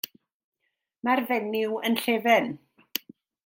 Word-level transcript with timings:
Mae'r 1.09 1.21
fenyw 1.33 1.77
yn 1.91 2.01
llefen. 2.05 2.51